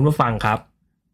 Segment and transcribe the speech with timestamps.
[0.00, 0.58] คุณผู้ฟังครับ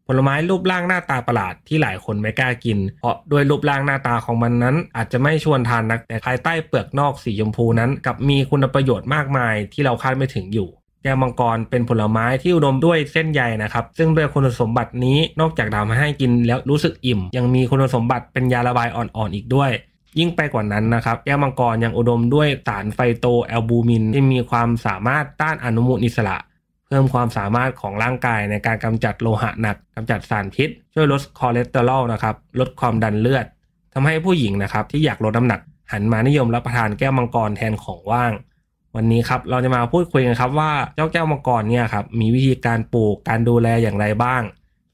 [0.07, 10.67] ผลไม้รูปร่างหน้าตาประหลาดที่หลายคนไม่กล้ากิน เพราะด้วยรูปร่างหน้าตาของมันนั้น อาจจะไม่ชวนทานนัก แต่ภายใต้เปลือกนอกสีชมพูนั้นกับมีคุณประโยชน์มากมายที่เราคาดไม่ถึงอยู่
[11.03, 19.71] แก้วมังกรเป็นผลไม้ที่อุดมด้วยเส้นใยนะครับ ซึ่งด้วยคุณสมบัตินี้นอกจากทำให้กินแล้วรู้สึกอิ่ม ยังมีคุณสมบัติเป็นยาระบายอ่อนๆอีกด้วย
[20.19, 26.37] ยิ่งไปกว่านั้นนะครับ แก้วมังกรยังอุดมด้วยสารไฟโตแอลบูมิน ที่มีความสามารถต้านอนุมูลอิสระ
[26.87, 33.45] เพิ่มความสามารถของร่างกายในการกำจัดโลหะหนักกำจัดสารพิษ ช่วยลดคอเลสเตอรอลนะครับลดความดันเลือด
[33.93, 38.31] ทำให้ผู้หญิงนะครับที่อยากลดน้ำหนักหันมานิยมรับประทานแก้วมังกรแทนของว่าง
[38.95, 44.41] วันนี้ครับเราจะมาพูดคุยกันครับว่าเจ้าแก้วมังกรเนี่ยครับมีวิธีการปลูกการดูแลอย่างไรบ้าง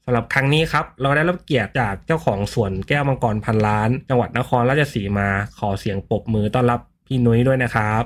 [0.04, 8.02] สำหรับครั้งนี้ครับเราได้รับเกียรติจากเจ้าของสวนแก้วมังกรพันล้าน จังหวัดนครราชสีมาขอเสียงปรบมือต้อนรับพี่นุ้ยด้วยนะครับ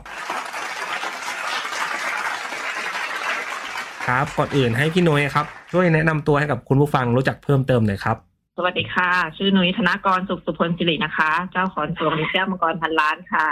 [4.08, 8.16] ครับ ก่อนอื่นให้พี่นุ้ยครับ ช่วยแนะนำตัวให้กับคุณผู้ฟังรู้จักเพิ่มเติมหน่อยครับ
[8.56, 13.46] สวัสดีค่ะ ชื่อนุ้ยธนกรสุขสุพลสิรินะคะ เจ้าของสวนแก้วมังกรพันล้านค่ะ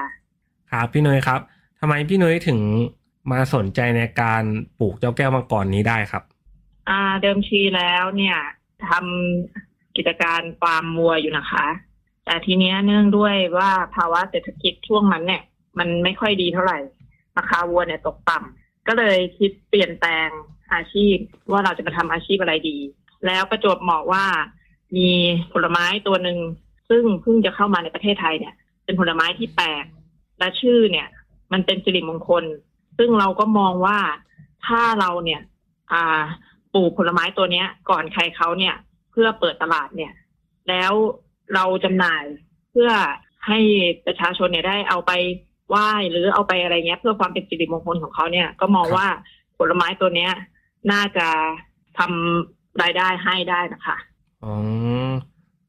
[0.71, 1.41] ครับพี่นุ้ยครับ
[1.81, 2.59] ทำไมพี่นุ้ยถึง
[3.31, 4.43] มาสนใจในการ
[4.79, 6.23] ปลูกเจ้าแก้วมังกรนี้ได้ครับ
[6.89, 8.37] อ่า เดิมทีแล้วเนี่ย
[8.89, 11.67] ทำกิจการฟาร์มวัวอยู่นะคะ
[12.25, 15.43] แต่ทีเนี้ยเนื่องด้วยว่าภาวะเศรษฐกิจช่วงนั้นเนี่ย
[15.79, 16.79] มันไม่ค่อยดีเท่าไหร่
[17.39, 20.29] ราคาวัวเนี่ยตกต่ำ ก็เลยคิดเปลี่ยนแปลง
[20.75, 21.17] อาชีพ
[21.51, 22.79] ว่าเราจะมาทำอาชีพอะไรดี
[23.27, 24.25] แล้วประจวบเหมาะว่า
[24.97, 25.11] มี
[25.53, 26.39] ผลไม้ตัวหนึ่ง
[26.89, 28.55] ซึ่งเพิ่งจะเข้ามาในประเทศไทยเนี่ย
[28.85, 29.85] เป็นผลไม้ที่แปลก
[30.39, 31.07] และชื่อเนี่ย
[31.53, 32.45] มันเป็นสิริมงคล
[32.99, 33.99] ซึ่งเราก็มองว่า
[34.67, 35.41] ถ้าเราเนี่ย
[35.93, 36.23] อ่า
[36.75, 38.75] ปลูกผลไม้ตัวเนี้ย ก่อนใครเขาเนี่ย
[39.11, 40.13] เพื่อเปิดตลาดเนี่ย
[40.69, 40.93] แล้ว
[41.55, 42.25] เราจำหน่าย
[42.71, 42.91] เพื่อ
[43.47, 43.59] ให้
[44.07, 45.13] ประชาชนเนี่ยได้เอาไป
[45.69, 49.09] ไหว้หรือเอาไปอะไรเงี้ย เพื่อความเป็นสิริมงคลของเขาเนี่ย ก็มองครับว่า
[49.59, 50.33] ผลไม้ตัวเนี้ย
[50.93, 51.27] น่าจะ
[51.99, 53.97] ทำรายได้ให้ได้นะคะ
[54.45, 54.55] อ๋อ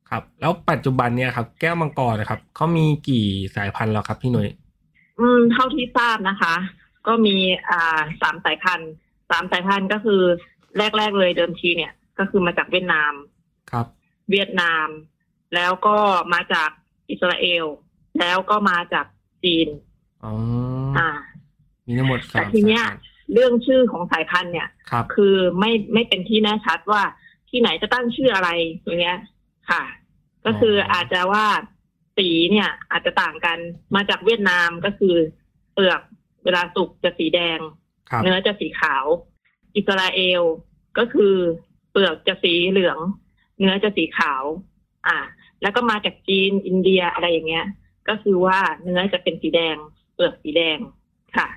[0.10, 3.26] ครับ แล้วปัจจุบันเนี่ยครับ แก้วมังกรนะครับเขามีกี่
[3.56, 4.50] สายพันธุ์แล้วครับพี่นุ้ย
[5.20, 6.56] อืม เท่าที่ทราบนะคะ
[7.08, 7.36] ก็มี
[7.70, 8.92] อ่าสามสายพันธุ์
[9.30, 10.22] สามสายพันธุ์ก็คือ
[10.78, 13.14] แรก ๆ เลยเดิมทีเนี่ย ก็คือมาจากเวียดนาม
[13.72, 13.86] ครับ
[14.32, 14.88] เวียดนาม
[15.56, 15.98] แล้วก็
[16.34, 16.70] มาจาก
[17.10, 17.66] อิสราเอล
[18.20, 19.06] แล้วก็มาจาก
[19.44, 19.68] จีน
[20.24, 20.34] อ๋อ
[20.98, 21.10] อ่า
[21.88, 27.04] มีทั้งหมดแต่สามทีเนี้ยสายพันธุ์เรื่องชื่อของสายพันธุ์เนี่ยครับ คือไม่ไม่เป็นที่แน่ชัดว่า
[27.50, 28.50] ที่ไหนจะตั้งชื่ออะไร
[28.84, 29.20] อย่างเงี้ย
[29.70, 29.84] ค่ะ
[30.46, 31.46] ก็คืออาจจะว่า
[32.18, 33.58] สีเนี่ย อาจจะต่างกัน
[33.96, 35.16] มาจากเวียดนามก็คือ
[35.74, 36.02] เปลือก
[36.44, 37.60] เวลาสุกจะสีแดง
[38.10, 39.06] ครับเนื้อจะสีขาว
[39.76, 40.42] อิสราเอล
[40.98, 41.36] ก็คือ
[41.92, 42.98] เปลือกจะสีเหลือง
[43.60, 44.44] เนื้อจะสีขาว
[45.08, 45.18] อ่า
[45.62, 47.66] แล้วก็มาจากจีนอินเดียอะไรอย่างเงี้ย
[48.10, 49.78] ก็คือว่าเนื้อจะเป็นสีแดง
[50.18, 50.78] เปลือกสีแดง
[51.38, 51.48] ค่ะ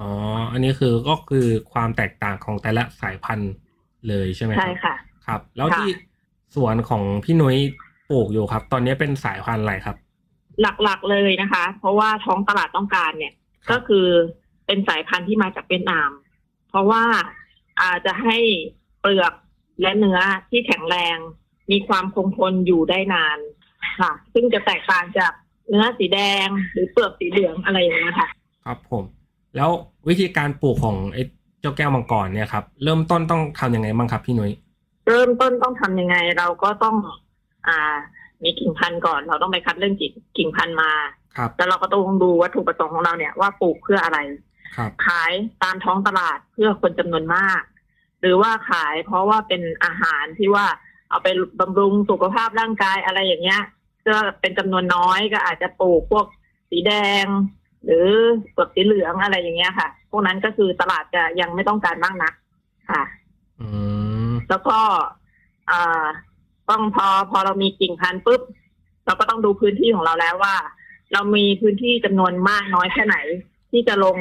[0.00, 0.10] อ๋อ
[0.52, 3.52] อันนี้คือก็คือความแตกต่างของแต่ละสายพันธุ์
[4.08, 4.94] เลยใช่ไหมครับใช่ค่ะ
[5.26, 5.90] ครับ แล้วค่ะที่
[6.54, 7.56] สวนของพี่นุ้ย
[8.10, 9.96] ปลูกอยู่ครับ ตอนนี้เป็นสายพันธุ์อะไรครับ
[10.60, 13.34] หลักๆเลยนะคะ เพราะว่าท้องตลาดต้องการเนี่ย
[13.66, 14.06] ครับก็คือ
[14.66, 16.10] เป็นสายพันธุ์ที่มาจากเวียดนาม
[16.68, 17.04] เพราะว่า
[17.82, 18.38] อาจจะให้
[19.00, 19.32] เปลือก
[19.82, 20.18] และเนื้อ
[20.50, 21.16] ที่แข็งแรง
[21.70, 23.38] มีความคงทนอยู่ได้นาน
[24.00, 25.32] ค่ะ ซึ่งจะแตกต่างจาก
[25.70, 28.28] เนื้อสีแดงหรือเปลือกสีเหลืองอะไรอย่างเงี้ยค่ะ
[28.64, 29.04] ครับผม
[29.56, 29.70] แล้ว
[30.08, 31.22] วิธีการปลูกของไอ้
[31.60, 34.52] เจ้าแก้วมังกรเนี่ยครับ เริ่มต้นต้องทำยังไงบ้างครับพี่นุ้ย
[35.08, 36.96] เริ่มต้นต้องทำยังไง เราก็ต้อง
[37.68, 37.96] อ่า
[38.42, 40.92] มีกิ่งพันธุ์ก่อน เราต้องไปคัดเรื่องกิ่งกิ่งพันธุ์มา
[41.36, 44.18] ครับแล้วเราก็ต้องดูวัตถุประสงค์ของเราเนี่ยว่าปลูกเพื่ออะไร
[44.76, 45.32] ครับขาย
[45.62, 47.62] ตามท้องตลาดเพื่อคนจำนวนมาก
[48.20, 50.66] หรือว่าขายเพราะว่าเป็นอาหารที่ว่า
[51.10, 51.28] เอาไป
[51.60, 53.60] บำรุงสุขภาพร่างกายอะไรอย่างเงี้ย
[54.08, 56.26] ก็เป็นจำนวนน้อยก็อาจจะปลูกพวก
[56.70, 56.92] สีแด
[57.24, 57.26] ง
[57.84, 58.06] หรือ
[58.52, 62.34] เปลือกสีเหลืองอะไรอย่างเงี้ยค่ะ พวกนั้นก็คือตลาดจะยังไม่ต้องการมากนัก
[62.90, 63.02] ค่ะ
[63.60, 63.66] อื
[64.28, 64.78] มแล้วก็
[65.70, 66.04] อ่า
[66.70, 68.42] ต้องพอพอเรามีกิ่งพันธุ์ปุ๊บ
[69.06, 70.56] เราก็ต้องดูพื้นที่ของเราแล้วว่า
[71.12, 73.16] เรามีพื้นที่จำนวนมากน้อยแค่ไหน
[73.70, 74.16] ที่จะลง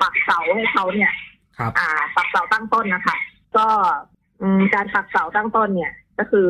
[0.00, 1.12] ปักเสาให้เขาเนี่ย
[1.58, 3.16] ครับอ่า ปักเสาตั้งต้นนะคะ
[3.56, 3.66] ก็
[4.42, 6.48] อืมการปักเสาตั้งต้นเนี่ย ก็คือ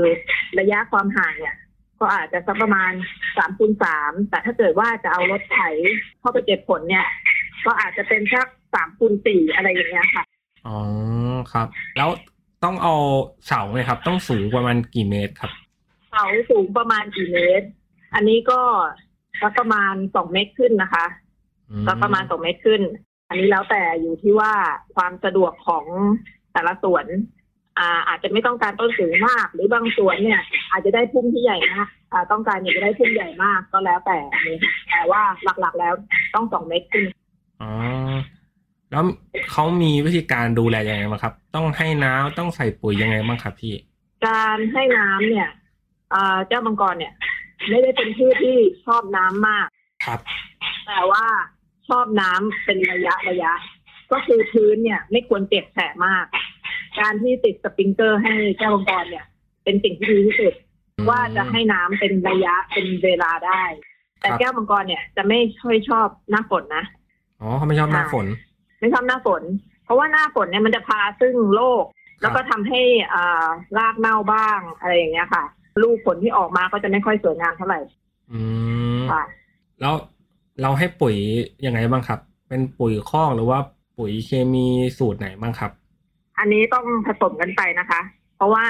[0.59, 1.57] ระยะความห่างเนี่ย
[2.01, 2.93] ก็อาจจะสักประมาณ
[3.39, 5.61] สามคูณสามแต่ถ้าเกิดว่าจะเอารถไถ
[6.21, 7.07] เข้าไปเก็บผลเนี่ย
[7.67, 10.25] ก็อาจจะเป็นสักสามคูณสี่อะไรอย่างเงี้ยค่ะ
[10.67, 10.79] อ๋อ
[11.53, 11.67] ครับ
[11.97, 12.11] แล้ว
[12.65, 12.95] ต้องเอา
[13.47, 15.53] เสาไหมครับ ต้องสูงประมาณกี่เมตรครับ
[16.11, 17.67] เสาสูงประมาณกี่เมตร
[18.15, 18.61] อันนี้ก็
[19.41, 21.07] สักประมาณสองเมตรขึ้นนะคะ
[21.71, 22.83] อืมสักประมาณสองเมตรขึ้น
[23.29, 24.53] อันนี้แล้วแต่อยู่ที่ว่า
[24.95, 25.85] ความสะดวกของ
[26.53, 27.07] แต่ละสวน
[27.81, 30.41] อ่าอาจจะไม่ต้องการต้นสูงมาก หรือบางสวนเนี่ย
[30.71, 34.17] อาจจะได้พุ่มที่ใหญ่มากอ่าต้องการอยากจะได้พุ่มใหญ่มากก็แล้วแต่
[34.47, 34.59] นี่
[34.91, 35.23] แต่ว่า
[35.61, 35.95] หลักๆแล้ว
[36.35, 37.05] ต้องสองเมตรขึ้น
[37.63, 37.71] อ๋อ
[38.91, 39.05] แล้ว
[39.53, 43.75] เขามีวิธีการดูแลยังไงบ้างครับ ต้องให้น้ำต้องใส่ปุ๋ยยังไงบ้างครับพี่
[44.27, 45.49] การให้น้ำเนี่ย
[46.15, 47.13] อ่าเจ้ามังกรเนี่ย
[47.69, 49.67] ไม่ได้เป็นพืชที่ชอบน้ำมาก
[50.05, 50.21] ครับ
[50.87, 51.25] แต่ว่า
[51.89, 53.53] ชอบน้ำเป็นระยะระยะ
[54.13, 56.25] ก็คือพื้นเนี่ย ไม่ควรเปียกแฉะมาก
[56.99, 59.27] การที่ติดสปริงเกอร์ให้เจ้ามังกรเนี่ย
[59.65, 60.55] เป็นสิ่งที่ดีที่สุด
[61.09, 63.63] ว่าจะให้น้ำเป็นระยะเป็นเวลาได้
[64.21, 66.85] แต่ครับแก้วมังกรเนี่ยจะไม่ค่อยชอบหน้าฝนนะ
[67.41, 68.27] อ๋อเขาไม่ชอบหน้าฝน
[68.81, 69.43] ไม่ชอบหน้าฝน
[69.85, 71.85] เพราะว่าหน้าฝนเนี่ยมันจะพาซึ่งโรค
[72.21, 72.83] แล้วก็ทำให้
[73.13, 73.49] อ่า
[73.79, 75.45] รากเน่าบ้างอะไรอย่างเงี้ยค่ะ
[75.83, 77.81] ลูกผลที่ออกมาก็จะไม่ค่อยสวยงามเท่าไหร่
[78.33, 78.41] อื
[78.99, 79.23] มค่ะ
[79.81, 79.95] แล้ว
[80.63, 81.17] เราให้ปุ๋ย
[81.67, 83.59] ยังไงบ้างครับ เป็นปุ๋ยคอกหรือว่า
[83.99, 84.67] ปุ๋ยเคมี
[84.99, 85.73] สูตรไหนบ้างครับ
[86.41, 88.01] อันนี้ต้องผสมกันไปนะคะ
[88.37, 88.67] เพราะว่า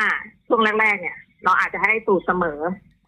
[0.49, 2.61] ช่วงแรก ๆ เนี่ย เราอาจจะให้สูตรเสมอ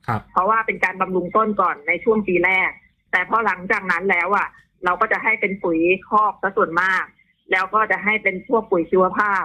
[0.06, 2.70] ครับ เพราะว่าเป็นการบำรุงต้นก่อนในช่วงปีแรก
[3.12, 4.49] แต่พอหลังจากนั้นแล้วอะ
[4.85, 5.79] เราก็จะให้เป็นปุ๋ย
[6.09, 7.05] คอกซะส่วนมาก
[7.53, 9.44] แล้วก็จะให้เป็นพวกปุ๋ยชีวภาพ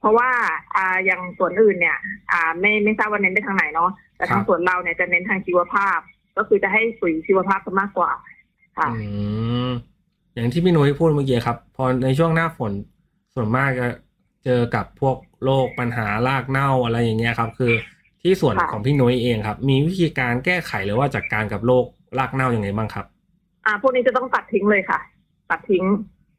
[0.00, 0.30] เพราะว่า
[0.76, 1.98] อ่าอย่างส่วนอื่นเนี่ย
[2.32, 5.98] อ่า ไม่ไม่ทราบว่าเน้นไปทางไหนเนาะแต่ทางครับส่วนเราเนี่ยจะเน้นทางชีวภาพ
[6.36, 8.10] ก็คือจะให้ปุ๋ยชีวภาพซะมากกว่า
[8.78, 9.06] ค่ะอื
[9.68, 9.70] ม
[10.34, 12.72] อย่างที่พี่นุ้ยพูดเมื่อกี้ครับ พอในช่วงหน้าฝน
[13.34, 13.88] ส่วนมากจะ
[14.44, 17.72] เจอกับพวกโรคปัญหารากเน่าอะไรอย่างเงี้ยครับ คือ
[18.22, 21.84] ที่ส่วนค่ะของพี่นุ้ยเองครับ มีวิธีการแก้ไขหรือว่าจัดการกับโรค
[22.18, 23.06] รากเน่ายังไงบ้างครับ
[23.66, 25.00] อ่า พวกนี้จะต้องตัดทิ้งเลยค่ะ
[25.50, 25.84] ตัดทิ้ง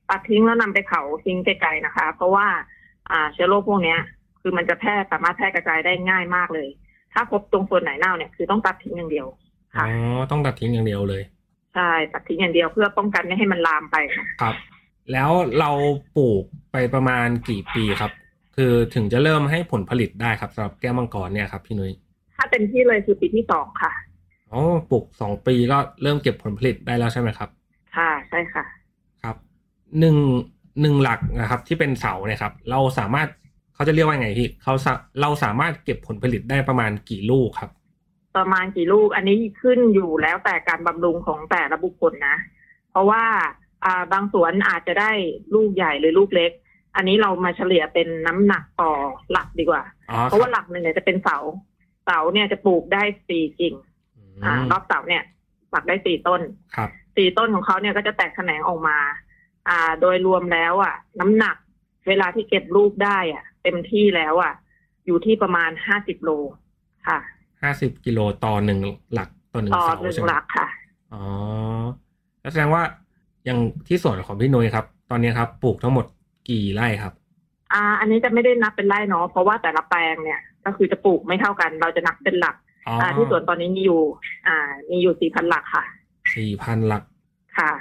[0.09, 2.47] ตัดทิ้งแล้วนำไปเผาทิ้งไกลๆนะคะ เพราะว่า
[3.11, 3.99] อ่าเชื้อโรคพวกเนี้ย
[4.41, 6.67] คือมันจะแพร่สามารถแพร่กระจายได้ง่ายมากเลย
[7.13, 9.27] ถ้าพบตรงส่วนไหนเน่าเนี่ยคือต้องตัดทิ้งอย่างเดียว
[9.75, 9.87] อ๋ค่ะอ
[10.31, 11.23] ต้องตัดทิ้งอย่างเดียวเลย
[11.73, 14.55] ใช่ตัดทิ้งอย่างเดียวเพื่อป้องกันไม่ให้มันลามไปค่ะครับ
[15.11, 15.71] แล้วเรา
[16.17, 16.43] ปลูก
[16.75, 18.11] ไปประมาณกี่ปีครับ
[18.55, 21.93] คือถึงจะเริ่มให้ผลผลิตได้ครับสำหรับแก้วมังกรเนี่ยครับพี่นุ้ย
[22.35, 23.91] ถ้าเต็มที่เลยคือปีที่สองค่ะ
[24.51, 27.49] อ๋อปลูกสองปีก็เริ่มเก็บผลผลิตได้แล้วใช่ไหมครับ
[27.95, 28.63] ค่ะใช่ค่ะ
[29.23, 29.35] ครับ
[29.99, 30.17] หนึ่ง
[30.81, 33.27] หนึ่งหลักนะครับ ที่เป็นเสาเนี่ยครับ เราสามารถ
[33.75, 37.71] เขาจะเรียกว่าไงพี่เขาสาเราสามารถเก็บผลผลิตได้ประมาณกี่ลูกครับ
[38.37, 42.35] ประมาณกี่ลูกอันนี้ขึ้นอยู่แล้วแต่การบำรุงของแต่ละบุคคลนะ
[42.91, 43.23] เพราะว่า
[43.85, 45.11] อ่าบางสวนอาจจะได้
[45.55, 46.51] ลูกใหญ่หรือลูกเล็ก
[46.95, 48.91] อันนี้เรามาเฉลี่ยเป็นน้ำหนักต่อ
[49.31, 51.37] หลักดีกว่าอ๋อเพราะว่าหลักหนึ่งเนี่ยจะเป็นเสา
[52.05, 53.75] เสาเนี่ยจะปลูกได้สี่กิ่ง
[54.43, 55.23] อ่ารอบเสาเนี่ย
[55.73, 56.41] ปักได้สี่ต้น
[56.75, 58.97] ครับสี่ต้นของเขาเนี่ยก็จะแตกแขนงออกมา
[59.67, 61.55] อ่า โดยรวมแล้ว อะ น้ำหนัก
[62.07, 64.53] เวลาที่เก็บลูกได้อะ เต็มที่แล้วอะ
[65.05, 66.29] อยู่ที่ประมาณห้าสิบโล
[67.07, 67.19] ค่ะ
[67.61, 68.79] ห้าสิบกิโลต่อหนึ่ง
[69.13, 70.67] หลักต่อหนึ่งต่อเสาหนึ่งใช่ไหมหลักค่ะ
[71.13, 71.23] อ๋อ
[72.41, 72.83] แล้วแสดงว่า
[73.45, 76.05] อย่างที่ส่วนของพี่นุ้ยครับ ตอนนี้ครับ ปลูกทั้งหมด
[76.49, 77.13] กี่ไร่ครับ
[77.73, 82.55] อ่า อันนี้จะไม่ได้นับเป็นไร่เนาะเพราะว่าแต่ละแปลงเนี่ย ก็คือจะปลูกไม่เท่ากัน เราจะนับเป็นหลัก
[82.87, 84.01] อ๋ออ่า ที่สวนตอนนี้มีอยู่
[84.47, 84.57] อ่า
[84.89, 85.83] มีอยู่สี่พันหลักค่ะ
[86.35, 87.03] สี่พันหลัก
[87.57, 87.71] ค่ะ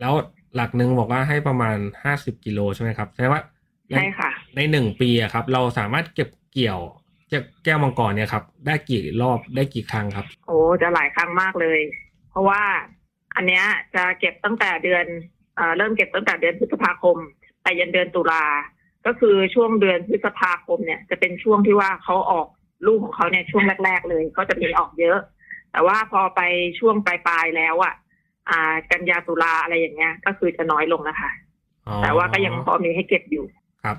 [0.00, 0.14] แล้ว
[0.54, 3.42] หลักหนึ่งบอกว่าให้ประมาณห้าสิบกิโลใช่ไหมครับแสดงว่า
[3.88, 6.80] ในใช่ค่ะ ในหนึ่งปีอะครับ เราสามารถเก็บเกี่ยว
[7.32, 11.80] จากแก้วมังกรเนี่ยครับ ได้กี่รอบได้กี่ครั้งครับ โอ้จะหลายครั้งมากเลย
[12.30, 12.62] เพราะว่า
[13.36, 15.04] อันเนี้ยจะเก็บตั้งแต่เดือน
[15.56, 17.39] เอ่อเริ่มเก็บตั้งแต่เดือนพฤษภาคมไป
[17.78, 18.44] ยันเดือนตุลา
[19.06, 22.46] ก็คือช่วงเดือนพฤษภาคมเนี่ย จะเป็นช่วงที่ว่าเขาออก
[22.86, 25.18] ลูกของเขาเนี่ยช่วงแรก ๆ เลยก็จะมีออกเยอะ
[25.72, 26.40] แต่ว่าพอไป
[26.78, 27.94] ช่วงปลายๆแล้วอะ
[28.50, 31.30] อ่า กันยาตุลาอะไรอย่างเงี้ย ก็คือจะน้อยลงนะคะ
[31.86, 33.44] อ๋อแต่ว่าก็ยังพอมีให้เก็บอยู่
[33.84, 33.96] ครับ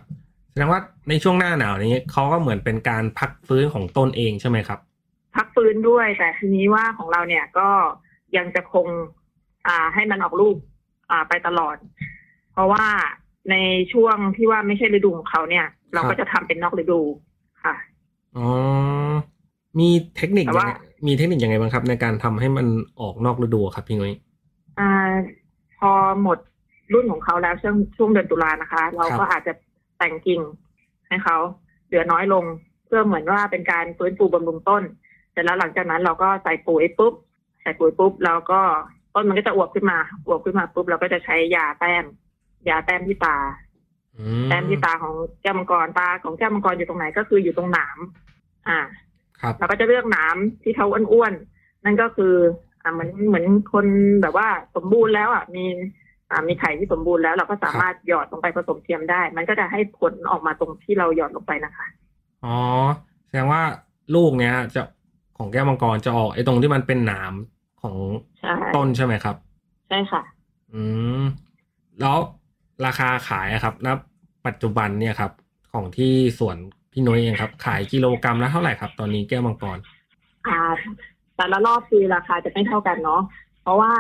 [0.52, 4.80] แสดงว่าในช่วงหน้าหนาวนี้เขาก็เหมือนเป็นการพักฟื้นของต้นเองใช่ไหมครับ
[5.36, 7.70] พักฟื้นด้วย แต่ทีนี้ว่าของเราเนี่ยก็
[8.38, 8.88] ยังจะคง
[9.68, 10.58] อ่าให้มันออกลูก
[11.12, 11.76] อ่าไปตลอด
[12.54, 12.86] เพราะว่า
[13.50, 13.56] ใน
[13.94, 17.00] ช่วงที่ว่าไม่ใช่ฤดูของเขาเนี่ย เราก็จะทำเป็นนอกฤดู
[17.64, 17.76] ค่ะ
[18.38, 18.48] อ๋อ
[19.80, 20.74] มีเทคนิคแต่ยังว่าไง
[21.08, 22.68] มีเทคนิคยังไงบ้างครับ ในการทำให้มัน
[23.02, 24.14] ออกนอกฤดูครับพี่นุ้ย
[24.80, 24.92] อ่า
[25.80, 26.38] พอหมด
[26.94, 29.54] รุ่นของเขาแล้วช่วงช่วงเดือนตุลานะคะ เราก็อาจจะ
[29.98, 30.42] แต่งกิ่ง
[31.08, 31.38] ให้เขา
[31.88, 32.44] เหลือน้อยลง
[32.86, 34.84] เพื่อเหมือนว่าเป็นการฟื้นฟูบำรุงต้น
[35.32, 37.14] เสร็จแล้วหลังจากนั้นเราก็ใส่ปุ๋ยปุ๊บ
[37.62, 38.62] ใส่ปุ๋ยปุ๊บ แล้วก็
[39.14, 42.06] ต้นมันก็จะอวบขึ้นมาอวบขึ้นมาปุ๊บเราก็จะใช้ยาแต้ม
[42.70, 43.38] ยาแต้มที่ตา
[44.18, 47.98] อืมแต้มที่ตาของแก้วมังกรตาของแก้วมังกรอยู่ตรงไหนก็คืออยู่ตรงหนาม
[48.68, 48.80] อ่า
[49.42, 52.34] ครับเราก็จะเลือกหนามที่เขาอ้วนๆนั่นก็คือ
[52.84, 53.86] อ่าเหมือนเหมือนคน
[54.22, 55.66] แบบว่าสมบูรณ์แล้วอะมี
[56.30, 61.86] อ่ามีไข่ที่สมบูรณ์แล้วเราก็สามารถหยอดลงไปผสมเทียมได้ มันก็จะให้ผลออกมาตรงที่เราหยอดลงไปนะคะ
[62.46, 62.58] อ๋อ
[63.28, 63.62] แสดงว่า
[64.16, 64.82] ลูกเนี้ยจะ
[65.38, 67.34] ของแก้วมังกรจะออกไอ้ตรงที่มันเป็นหนาม
[67.82, 67.98] ของ
[68.40, 69.36] ใช่ต้นใช่ไหมครับ
[69.90, 70.22] ใช่ค่ะ
[70.74, 70.82] อื
[71.22, 71.24] ม
[72.02, 72.18] แล้ว
[72.86, 73.88] ราคาขายอะครับณ
[74.48, 75.32] ปัจจุบันเนี่ยครับ
[75.74, 76.58] ของที่สวน
[76.92, 79.78] พี่นุ้ยเองครับ ขายกิโลกรรัมละเท่าไหร่ครับ ตอนนี้แก้วมังกร
[80.48, 80.60] อ่า
[81.38, 83.22] แต่ละรอบคือราคาจะไม่เท่ากันเนาะ
[83.62, 83.94] เพราะว่า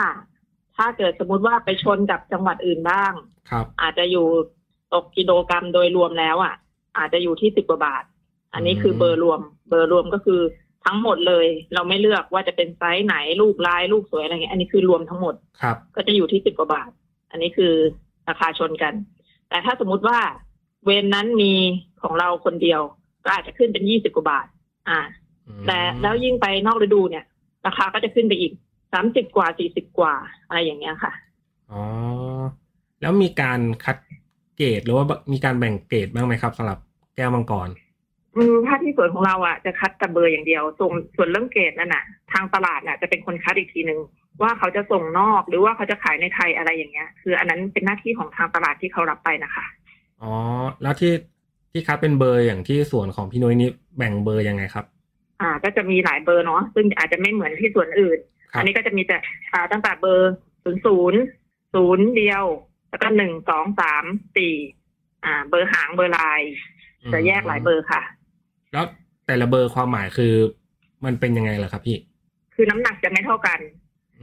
[0.78, 3.14] ถ้าเกิดสมมุติว่าไปชนกับจังหวัดอื่นบ้าง
[3.50, 4.26] ครับ อาจจะอยู่
[4.94, 6.56] ตกกิโลกรรัมโดยรวมแล้วอะ
[6.98, 8.04] อาจจะอยู่ที่สิบกว่าบาท
[8.54, 10.42] อันนี้คือเบอร์รวม เบอร์รวมก็คือ
[10.86, 16.90] ทั้งหมดเลย เราไม่เลือกว่าจะเป็นไซส์ไหนลูกลายลูกสวยอะไรเงี้ยอันนี้คือรวมทั้งหมดครับ ก็จะอยู่ที่สิบกว่าบาท
[17.32, 17.74] อันนี้คือ
[18.30, 18.94] ราคาชนกัน
[19.50, 20.20] แต่ถ้าสมมุติว่า
[20.86, 21.54] เวนนั้นมี
[22.02, 22.82] ของเราคนเดียว
[23.24, 24.48] ก็อาจจะขึ้นเป็นยี่สิบกว่าบาท
[24.90, 25.00] อ่า
[25.48, 27.26] อืมแต่แล้วยิ่งไปนอกฤดูเนี่ย
[27.66, 28.52] ราคาก็จะขึ้นไปอีก
[28.94, 30.14] สามสิบกว่าสี่สิบกว่า
[30.48, 31.14] อะไรอย่างเงี้ยค่ะ
[31.72, 31.82] อ๋อ
[33.02, 33.98] แล้วมีการคัด
[34.58, 36.80] เกรดหรือว่ามีการแบ่งเกรดบ้างไหมครับสำหรับ
[37.16, 37.91] แก้วมังกรอืม
[38.68, 44.00] ถ้าที่สวนของเราอะจะคัดแต่เบอร์อย่างเดียวส่วนส่วนเรื่องเกรดนั่นน่ะ ทางตลาดน่ะจะเป็นคนคัดอีกทีหนึ่ง
[44.42, 49.66] ว่าเขาจะส่งนอกหรือว่าเขาจะขายในไทยอะไรอย่างเงี้ย คืออันนั้นเป็นหน้าที่ของทางตลาดที่เขารับไปนะคะ
[50.22, 50.32] อ๋อ
[50.82, 51.14] แล้วที่
[51.72, 54.86] ที่คัดเป็นเบอร์อย่างที่สวนของพี่นุ้ยนี่แบ่งเบอร์ยังไงครับ
[55.42, 58.20] อ่า ก็จะมีหลายเบอร์เนาะซึ่งอาจจะไม่เหมือนที่ส่วนอื่น
[58.52, 59.18] ครับอันนี้ก็จะมีแต่
[59.54, 60.34] อ่าตั้งแต่เบอร์
[60.64, 61.20] ศูนย์ศูนย์
[61.74, 62.46] ศูนย์เดียว
[62.90, 64.04] แล้วก็หนึ่งสองสาม
[64.38, 64.56] สี่
[65.26, 66.42] อ่า เบอร์หางเบอร์ลาย
[67.14, 68.02] จะแยกหลายเบอร์ค่ะ
[68.74, 68.86] แล้ว
[69.28, 70.34] แต่ละเบอร์ความหมายคือ
[71.06, 71.98] มันเป็นยังไงล่ะครับพี่
[72.56, 73.60] คือน้ำหนักจะไม่เท่ากัน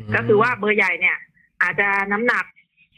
[0.08, 1.16] มก็คือว่าเบอร์ใหญ่เนี่ย
[1.62, 2.44] อาจจะน้ำหนัก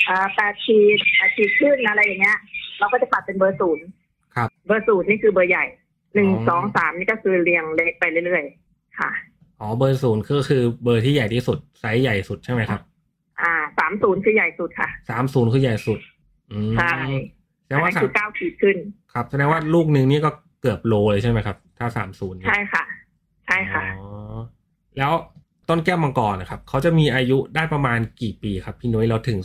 [0.08, 2.38] อ่าแปดขีดแปดขีดขึ้นอะไรอย่างเงี้ย
[2.78, 3.86] เราก็จะจัดเป็นเบอร์ศูนย์
[4.34, 5.64] ครับ เบอร์ศูนย์นี่คือเบอร์ใหญ่
[6.14, 9.10] หนึ่งอ๋อสองสามนี่ก็คือเรียงเล็กไปเรื่อยๆค่ะ
[9.60, 12.80] อ๋อเบอร์ศูนย์ก็คือเบอร์ที่ใหญ่ที่สุดไซส์ใหญ่สุดใช่ไหมครับ
[13.40, 15.98] อ่าสามศูนย์คือใหญ่สุดค่ะสามศูนย์คือใหญ่สุด
[16.52, 16.92] อืมใช่
[17.64, 18.76] แสดงว่าอันนั้นคือเก้าขีดขึ้น
[19.12, 20.30] ครับแสดงว่าลูกหนึ่งนี่ก็
[20.60, 22.84] เกือบโลเลยใช่ไหมครับ ถ้าสามศูนย์ใช่ค่ะ
[23.46, 24.38] ใช่ค่ะอ๋อ
[24.98, 25.12] แล้ว
[25.68, 29.38] ต้นแก้วมังกรนะครับเขาจะมีอายุได้ประมาณกี่ปีครับ พี่นุ้ยเราถึง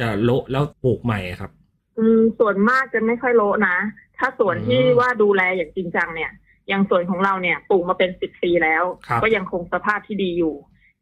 [0.00, 1.50] จะโละแล้วปลูกใหม่ครับ
[1.98, 3.76] อืมส่วนมากจะไม่ค่อยโละนะ
[4.18, 6.30] ถ้าส่วนที่อืมว่าดูแลอย่างจริงจังเนี่ย
[6.68, 10.54] อย่างส่วนของเราเนี่ยปลูกมาเป็นสิบปีแล้วครับก็ยังคงสภาพที่ดีอยู่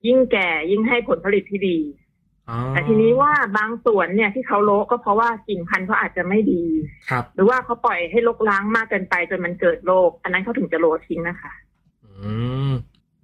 [0.06, 2.09] ยิ่งแก่ยิ่งให้ผลผลิตที่ดีอ๋อ
[2.70, 6.62] แต่ทีนี้ว่าบางส่วนเนี่ยที่เขาโละก็เพราะว่ากิ่งพันธุ์เขาอาจจะไม่ดี
[7.10, 11.52] ครับ หรือว่าเขาปล่อยให้รกล้างมากเกินไปจนมันเกิดโรคอันนั้นเขาถึงจะโละทิ้งนะคะ
[12.06, 12.30] อื
[12.68, 12.70] ม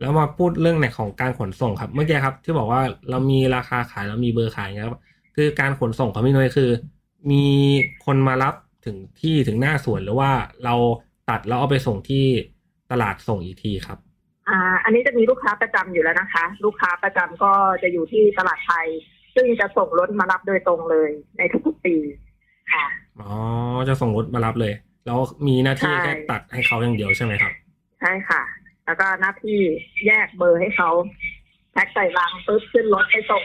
[0.01, 5.01] แล้วมาพูดเรื่องในของการขนส่งครับ เมื่อกี้ครับ ที่บอกว่าเรามีราคาขายแล้วมีเบอร์ขายนะครับ
[5.37, 6.71] คือการขนส่งของพี่นุ้ยคือ
[7.31, 7.45] มี
[8.07, 8.55] คนมารับ
[8.85, 10.31] ถึงที่ถึงหน้าสวนหรือว่า
[10.65, 10.75] เรา
[11.31, 12.25] ตัดแล้วเอาไปส่งที่
[12.91, 13.99] ตลาดส่งอีกทีครับ
[14.49, 18.87] อ่าอันนี้จะมีลูกค้าประจำอยู่แล้วนะคะ ลูกค้าประจำก็จะอยู่ที่ตลาดไทย
[19.35, 21.97] ซึ่งจะส่งรถมารับโดยตรงเลยในทุกๆปี
[22.73, 22.87] ค่ะ
[23.21, 23.31] อ๋อ
[23.89, 24.73] จะส่งรถมารับเลย
[25.07, 27.53] แล้วมีหน้าที่ใช่แค่ตัดให้เขาอย่างเดียวใช่ไหมครับ
[28.01, 28.43] ใช่ค่ะ
[28.85, 29.59] แล้วก็หน้าที่
[30.07, 30.91] แยกเบอร์ให้เขา
[31.73, 33.45] แพ็คใส่ลังปุ๊บขึ้นรถให้ส่ง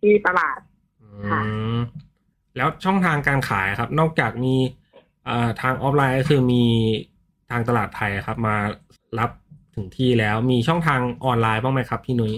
[0.00, 0.58] ที่ตลาด
[1.02, 1.42] อืค่ะ
[1.76, 1.78] ม
[2.56, 4.54] แล้วช่องทางการขายครับ นอกจากมี
[5.26, 6.64] เอ่อทางออฟไลน์ก็คือมี
[7.50, 8.56] ทางตลาดไทยครับ มา
[9.18, 9.30] รับ
[9.74, 12.34] ถึงที่แล้วมีช่องทางออนไลน์บ้างไหมครับพี่นุ้ย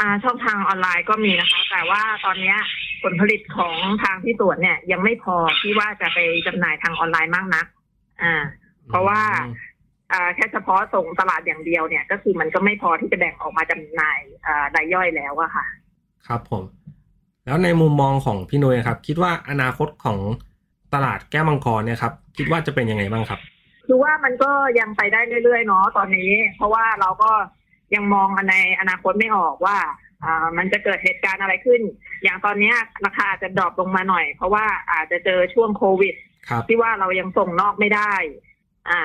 [0.00, 2.56] อ่าช่องทางออนไลน์ก็มีนะคะ แต่ว่าตอนเนี้ย
[3.02, 7.66] ผลผลิตของทางที่สวนเนี่ย ยังไม่พอที่ว่าจะไปจำหน่ายทางออนไลน์มากนัก
[8.22, 8.34] อ่า
[8.88, 9.54] เพราะว่าอืม
[10.12, 15.66] อ่าแค่เฉพาะส่งตลาดอย่างเดียวเนี่ย ก็คือมันก็ไม่พอที่จะแบ่งออกมาจำหน่ายอ่ารายย่อยแล้วอะค่ะ
[16.26, 16.64] ครับผม
[17.46, 20.18] แล้วในมุมมองของพี่นุ้ยครับ คิดว่าอนาคตของ
[20.94, 23.40] ตลาดแก้วมังกรเนี่ยครับ คิดว่าจะเป็นยังไงบ้างครับ
[23.86, 24.50] คือว่ามันก็
[24.80, 27.30] ยังไปได้เรื่อยๆเนาะตอนนี้ เพราะว่าเราก็
[27.94, 29.78] ยังมองในอนาคตไม่ออกว่า
[30.24, 31.80] อ่ามันจะเกิดเหตุการณ์อะไรขึ้น
[32.22, 32.76] อย่างตอนเนี้ย
[33.06, 36.14] ราคาอาจจะดรอปลงมาหน่อย เพราะว่าอาจจะเจอช่วงโควิด
[36.48, 38.14] ครับ ที่ว่าเรายังส่งนอกไม่ได้
[38.90, 39.02] อ่า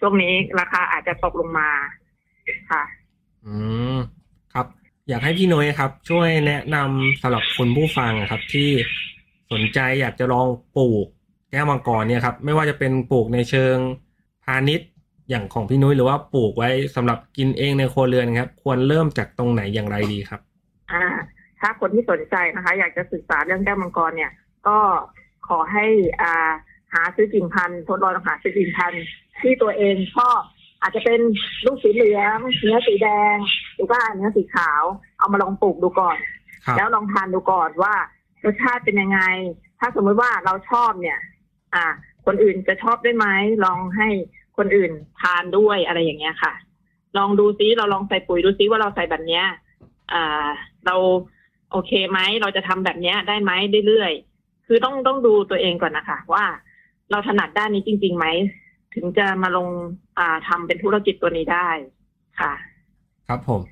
[0.00, 1.70] ช่วงนี้ราคาอาจจะตกลงมา
[2.70, 2.84] ค่ะ
[3.46, 3.54] อื
[3.94, 3.96] ม
[4.54, 4.66] ครับ
[5.08, 8.70] อยากให้พี่นุ้ยครับ ช่วยแนะนำสำหรับคนผู้ฟังครับ ที่
[9.52, 11.06] สนใจอยากจะลองปลูก
[11.50, 13.76] แก้วมังกรเนี่ยครับ ไม่ว่าจะเป็นปลูกในเชิง
[14.44, 14.88] พาณิชย์
[15.30, 20.40] อย่างของพี่นุ้ยหรือว่าปลูกไว้สำหรับกินเองในครัวเรือนครับ ควรเริ่มจากตรงไหนอย่างไรดีครับ
[20.92, 21.04] อ่า
[21.60, 24.32] ถ้าคนที่สนใจนะคะ อยากจะศึกษาเรื่องแก้วมังกรเนี่ย
[24.68, 24.78] ก็
[25.48, 25.86] ขอให้
[26.22, 26.50] อ่า
[26.92, 29.04] หาซื้อกิ่งพันธุ์ทดลองหาซื้อกิ่งพันธุ์
[29.40, 30.40] ที่ตัวเองชอบ
[30.80, 31.20] อาจจะเป็น
[31.66, 33.36] ลูกสีเหลืองเนื้อสีแดง
[33.74, 34.82] หรือว่าเนื้อสีขาว
[35.18, 36.16] เอามาลองปลูกดูก่อน
[36.64, 37.94] ครับแล้วลองทานดูก่อนว่า
[38.44, 39.20] รสชาติเป็นยังไง
[39.80, 41.18] ถ้าสมมติว่าเราชอบเนี่ย
[41.74, 41.84] อ่า
[42.26, 43.26] คนอื่นจะชอบได้ไหม
[43.64, 44.08] ลองให้
[44.56, 46.52] คนอื่นทานด้วยอะไรอย่างเงี้ยค่ะ
[47.18, 49.44] ลองดูซิเราลองใส่ปุ๋ยดูซิว่าเราใส่แบบเนี้ย
[50.12, 50.46] อ่า
[50.86, 50.96] เรา
[51.70, 53.52] โอเคไหมเราจะทำแบบเนี้ยได้ไหม
[53.86, 56.44] เรื่อยๆคือต้องต้องดูตัวเองก่อนนะคะว่า
[57.10, 58.26] เราถนัดด้านนี้จริงๆไหม
[58.94, 59.68] ถึงจะมาลง
[60.18, 61.68] อ่าทำเป็นธุรกิจตัวนี้ได้
[62.40, 62.52] ค่ะ
[63.28, 63.62] ครับผม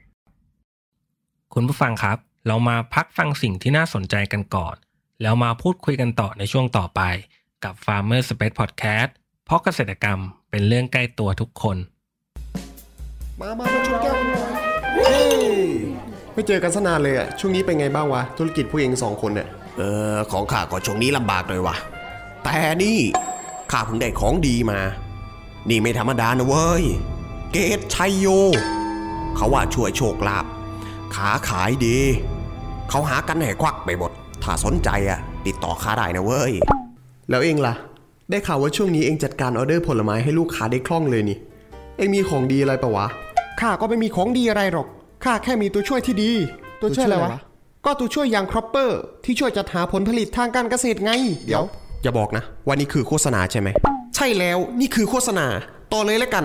[1.55, 4.77] คุณผู้ฟังครับ เรามาพักฟังสิ่งที่น่าสนใจกันก่อน
[5.23, 7.01] แล้วมาพูดคุยกันต่อในช่วงต่อไป
[7.65, 9.11] กับ Farmer Space Podcast
[9.45, 10.19] เพราะเกษตรกรรม
[10.51, 11.77] เป็นเรื่องใกล้ตัวทุกคน
[13.41, 14.51] มามามาชนแก้วกันหน่อย
[14.95, 15.45] เฮ้ย
[16.33, 19.83] ไม่เจอกันสนานเลยอะช่วงนี้เป็นไงบ้างวะ ธุรกิจผู้เองสองคนเนี่ยเอ
[20.15, 21.77] อของข้าก็ช่วงนี้ลำบากเลยว่ะ
[22.45, 22.99] แต่นี่
[23.71, 24.81] ข้าเพิ่งได้ของดีมา
[25.69, 26.85] นี่ไม่ธรรมดานะเว้ย
[27.53, 28.27] เกตชัยโย
[29.37, 30.47] เขาว่าช่วยโชคลาภ
[31.15, 31.99] ค้าขายดี
[32.91, 34.11] เขาหากันให้ขวักไปหมด
[34.43, 36.53] ถ้าสนใจอะติดต่อข้าได้นะเว้ย
[37.31, 37.75] แล้วเอ็งล่ะ
[38.31, 41.39] ได้ข่าวว่าช่วงนี้เอ็งจัดการออเดอร์ผลไม้ให้ลูกค้าได้คล่องเลยนี่
[41.99, 43.07] เอ็งมีของดีอะไรปะวะ
[43.61, 44.87] ข้าก็ไม่มีของดีอะไรหรอก
[45.25, 46.31] ข้าแค่มีตัวช่วยที่ดี
[46.81, 47.41] ตัวช่วยอะไรตัวช่วยอะไรวะวะ
[47.85, 51.11] ก็ตัวช่วยอย่าง Cropper ที่ช่วยจัดหาผลผลิตทางการเกษตรไง
[51.47, 51.65] เดี๋ยว
[52.03, 53.69] อย่าบอกนะว่านี่คือโฆษณาใช่ไหม
[54.17, 55.47] ใช่แล้ว นี่คือโฆษณา
[55.93, 56.45] ต่อเลยแล้วกัน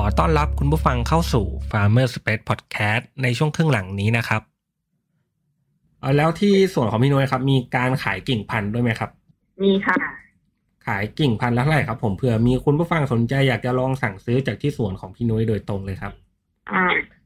[0.00, 4.42] ขอต้อนรับคุณผู้ฟังเข้าสู่ Farmer Space Podcast ในช่วงครึ่งหลังนี้นะครับ
[6.00, 9.10] เอาแล้วที่ส่วนของพี่นุ้ยครับ มีการขายกิ่งพันธุ์ด้วยไหมครับ
[9.62, 9.96] มีค่ะ
[10.86, 16.12] ขายกิ่งพันธุ์ละเท่าไหร่ครับผมเผื่อมีคุณผู้ฟังสนใจอยากจะลองสั่งซื้อจากที่สวนของพี่นุ้ยโดยตรงเลยครับ
[16.70, 16.84] อ่า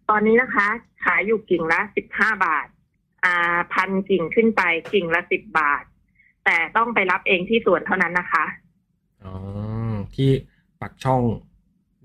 [0.09, 0.67] ตอนนี้นะคะ
[1.05, 2.67] ขายอยู่กิ่งละสิบห้าบาท
[3.25, 5.85] อ่าพันกิ่งขึ้นไปกิ่งละสิบบาท
[6.45, 8.45] แต่ต้องไปรับเองที่สวนเท่านั้นนะคะ
[9.25, 9.35] อ๋อ
[10.15, 10.31] ที่
[10.81, 11.23] ปักช่อง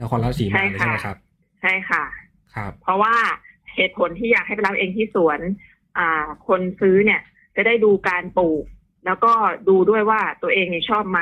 [0.02, 1.18] นครราชสีมาเลยใช่ค่ะใช่ไหมครับ
[1.62, 2.04] ใช่ค่ะ
[2.56, 3.16] ครับ เพราะว่า
[3.76, 5.40] เหตุผลที่อยากให้ไปรับเองที่สวน
[5.98, 7.22] อ่า คนซื้อเนี่ย
[7.56, 8.66] จะได้ดูการปลูก
[9.06, 9.32] แล้วก็
[9.70, 11.22] ดูด้วยว่าตัวเองเนี่ยชอบไหม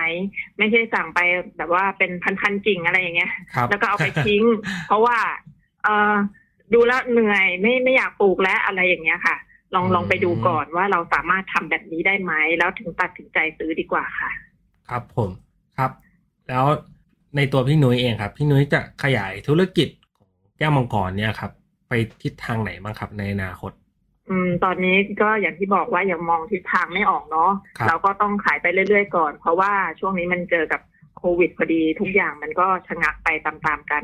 [0.58, 1.20] ไม่ใช่สั่งไป
[1.58, 4.44] แบบว่าเป็นพันๆกิ่งอะไรอย่างเงี้ยครับแล้วก็เอาไปทิ้ง
[4.88, 5.18] เพราะว่า
[5.84, 6.16] เออ
[6.74, 9.36] ดูแล้วเหนื่อยไม่ไม่อยากปลูกแล้วอะไรอย่างเงี้ยค่ะ
[9.76, 14.32] ลองลองไปดูก่อนว่าเราสามารถทำแบบนี้ได้ไหมแล้วถึงตัดสินใจซื้อดีกว่าค่ะ
[14.90, 15.30] ครับผม
[15.78, 15.92] ครับ
[16.50, 16.66] แล้ว
[17.36, 21.52] ในตัวพี่นุ้ยเองครับ พี่นุ้ยจะขยายธุรกิจของแก้วมังกรเนี่ยครับ
[21.90, 21.94] ไป
[22.24, 23.72] ทิศทางไหนบ้างครับในอนาคต
[24.30, 30.82] อืม ตอนนี้ก็อย่างที่บอกว่ายังมองทิศทางไม่ออกเนาะครับเราก็ต้องขายไปเรื่อยๆก่อน เพราะว่าช่วงนี้มันเจอกับ
[31.18, 34.04] โควิดพอดีทุกอย่างมันก็ชะงักไปตามๆกัน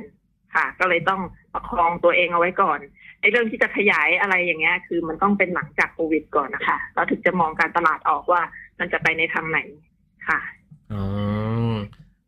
[0.56, 1.22] ค่ะ ก็เลยต้อง
[1.54, 2.80] ประคองตัวเองเอาไว้ก่อน
[3.20, 8.42] ไอ้เรื่องที่จะขยายอะไรอย่างเงี้ยคือมันต้องเป็นหลังจากโควิดก่อนนะคะเราถึงจะมองการตลาดออกว่า
[8.80, 9.60] มันจะไปในทางไหน
[10.28, 10.40] ค่ะ
[10.94, 11.04] อ๋อ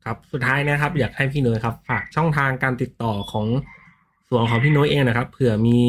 [0.05, 3.47] ครับสุดท้ายนะครับ อยากให้พี่นุ้ยครับฝากช่องทางการติดต่อของ
[4.29, 5.79] ส่วนของพี่นุ้ยเองนะครับเผื่อมี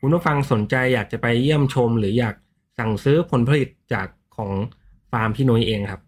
[0.00, 2.34] คุณผู้ฟังสนใจอยากจะไปเยี่ยมชม หรืออยาก
[2.78, 4.50] สั่งซื้อผลผลิตจากของ
[5.10, 6.00] ฟาร์มพี่นุ้ยเองครับ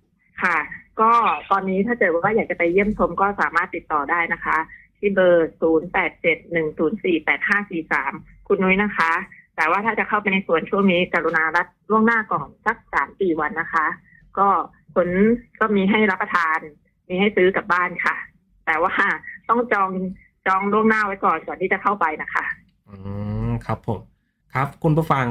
[0.42, 0.58] ค่ะ
[1.00, 1.12] ก็
[1.50, 4.56] ตอนนี้ถ้าเกิดว่าอยากจะไปเยี่ยมชมก็สามารถติดต่อได้นะคะ
[4.98, 9.12] ที่เบอร์ 0 8 7 1 0 4 8 5 4 3 คุณนุ้ยนะคะ
[9.56, 13.86] แต่ว่าถ้าจะเข้าไปในสวนช่วงนี้กรุณารัดล่วงหน้าก่อนสักสามสี่วันนะคะ
[14.38, 14.48] ก็
[14.94, 15.08] ผล
[15.60, 16.58] ก็มีให้รับประทาน
[17.08, 18.16] มีให้ซื้อกลับบ้านค่ะ
[18.66, 18.92] แต่ว่า
[19.48, 19.90] ต้องจอง
[20.46, 22.44] จองล่วงหน้าไว้ก่อนก่อนที่จะเข้าไปนะคะ
[22.88, 22.94] อื
[23.48, 24.00] มครับผม
[24.54, 25.26] ครับ คุณผู้ฟัง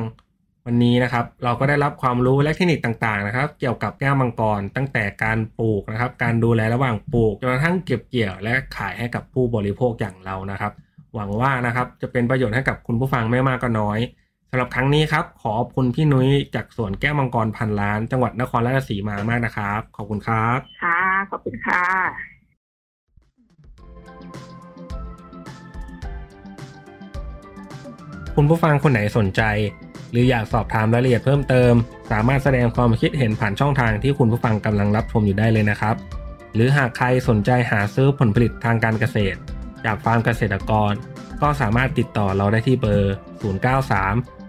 [0.65, 10.71] วันนี้นะครับ เราก็ได้รับความรู้และเทคนิคต่างๆนะครับ เกี่ยวกับแก้วมังกรตั้งแต่การปลูกนะครับ การดูแลระหว่างปลูกจนกระทั่งเก็บเกี่ยวและขายให้กับผู้บริโภคอย่างเรานะครับ
[11.15, 21.83] หวังว่านะครับจะเป็นประโยชน์ให้กับคุณผู้ฟังไม่มากก็น้อยำหรับครั้งนี้ครับ ขอบคุณพี่นุ้ยจากสวนแก้วมังกรพันล้าน จังหวัดนครราชสีมามากนะครับ ขอบคุณครับ ค่ะ ขอบคุณค่ะ
[28.35, 29.41] คุณผู้ฟังคนไหนสนใจ
[30.11, 31.73] หรืออยากสอบถามรายละเอียดเพิ่มเติม
[32.11, 35.95] สามารถแสดงความคิดเห็นผ่านช่องทางที่คุณผู้ฟังกำลังรับชมอยู่ได้เลยนะครับ
[36.53, 39.37] หรือหากใครสนใจหาซื้อผลผลิตทางการเกษตร
[39.85, 40.93] จากฟาร์มเกษตรกร
[41.41, 43.15] ก็สามารถติดต่อเราได้ที่เบอร์
[43.73, 44.34] 093